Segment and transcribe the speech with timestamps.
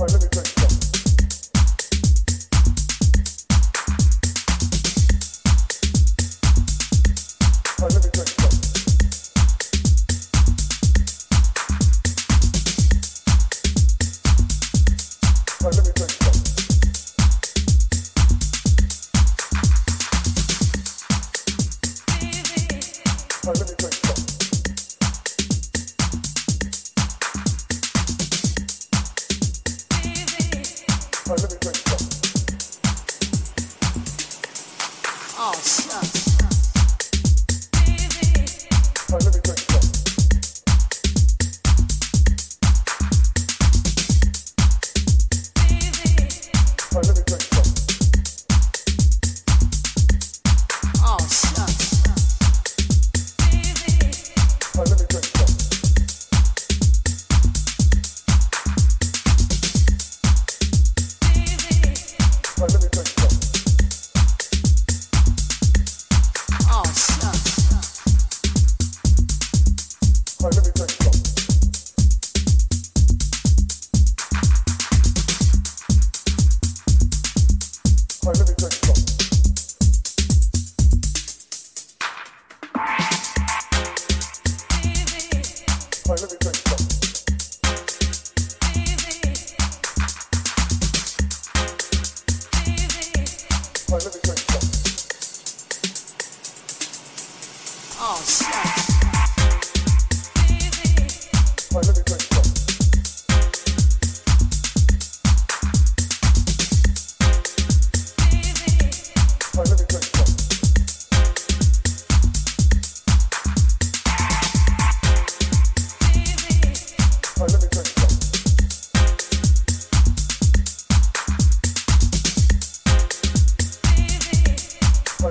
[0.00, 0.39] All right, let me.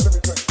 [0.09, 0.48] rhythm, rhythm.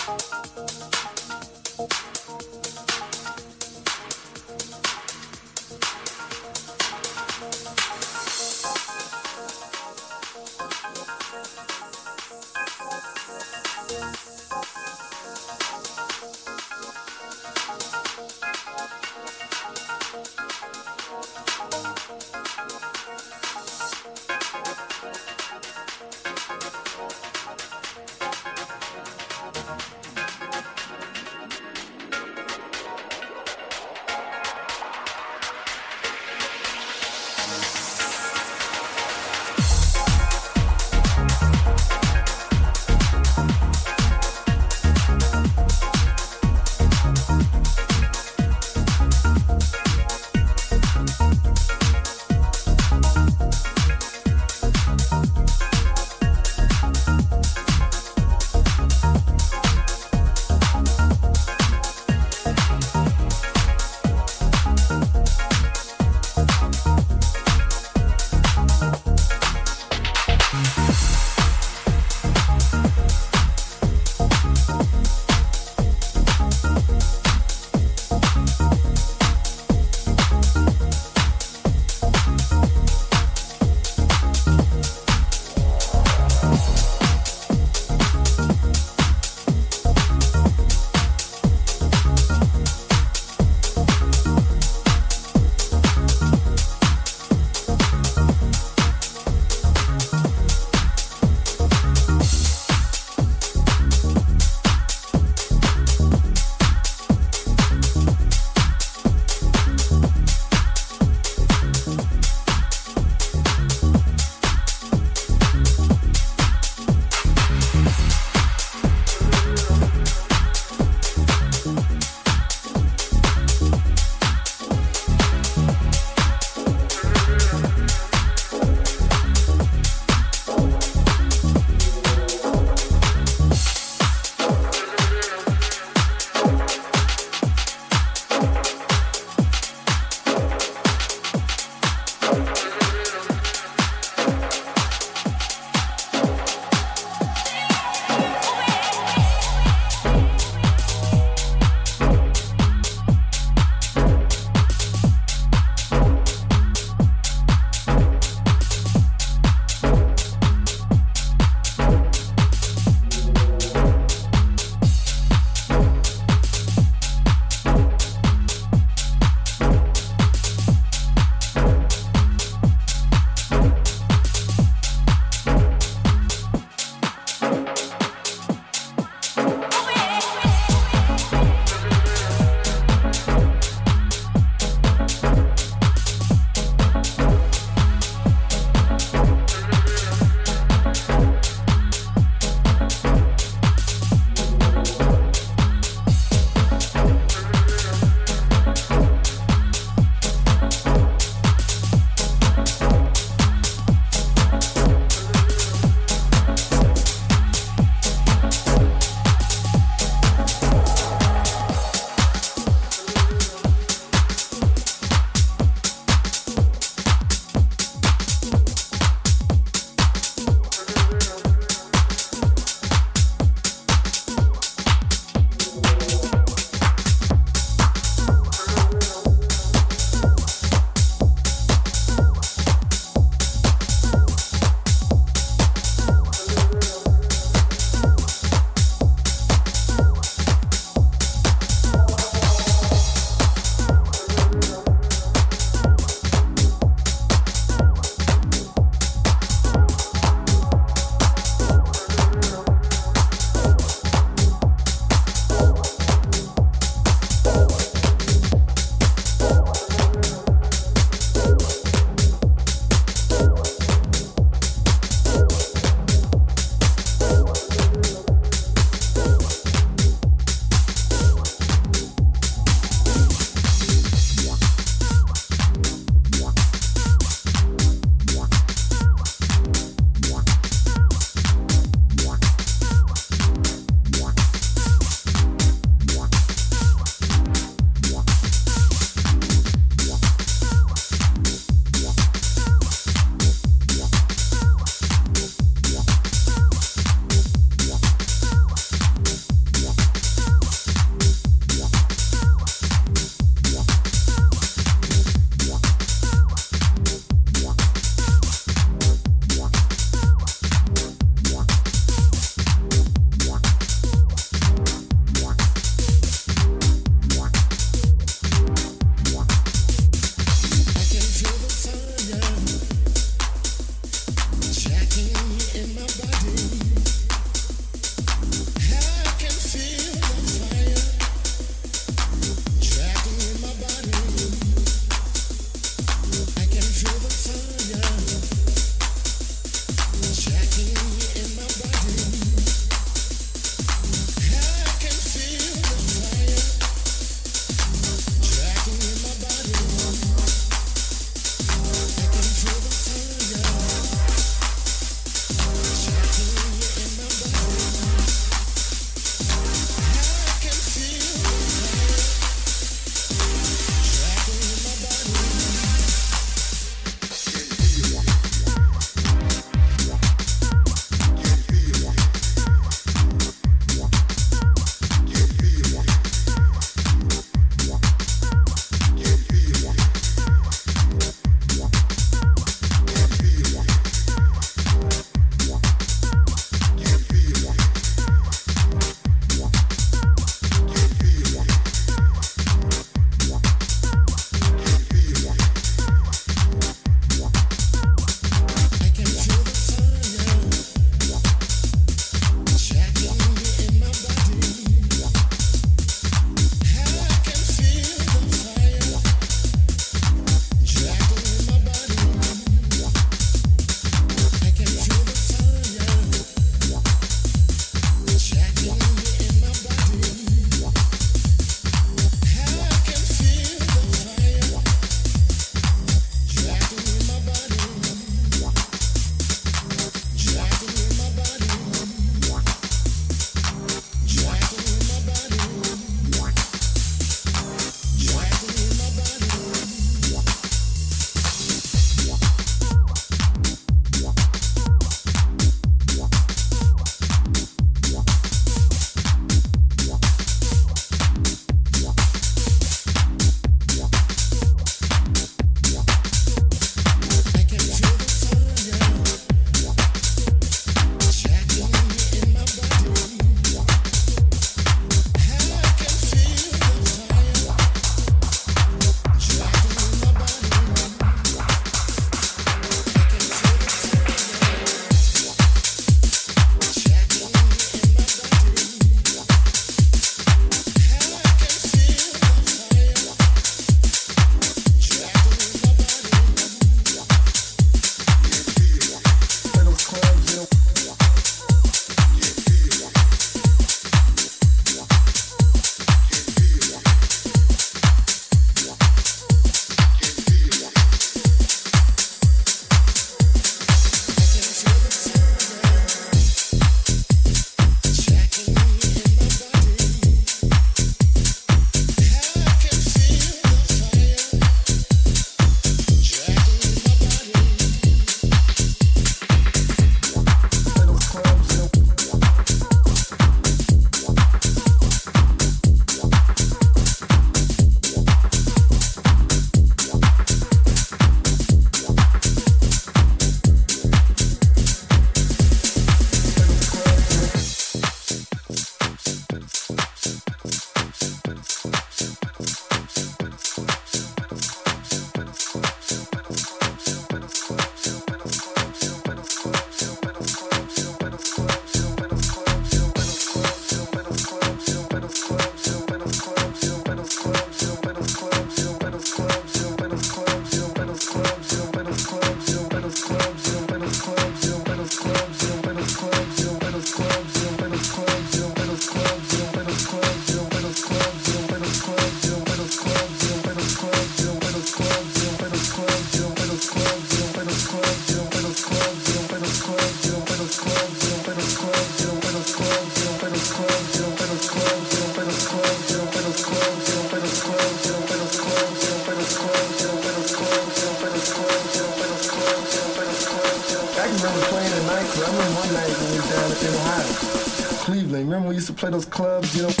[599.73, 600.00] You know?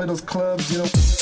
[0.00, 1.19] Play those clubs, you know.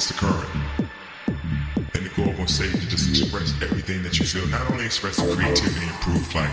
[0.00, 0.50] against the current.
[1.94, 4.46] And to go up on stage to just express everything that you feel.
[4.48, 6.50] Not only express the creativity and proof, like,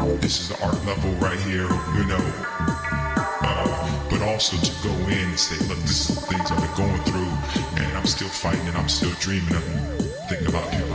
[0.00, 1.66] oh, this is the art level right here,
[1.98, 2.22] you know.
[3.42, 6.86] Uh, but also to go in and say, look, this is the things I've been
[6.86, 9.54] going through, and I'm still fighting, and I'm still dreaming.
[9.56, 9.64] of
[10.28, 10.91] thinking about people